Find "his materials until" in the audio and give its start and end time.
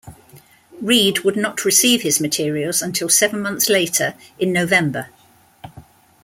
2.01-3.07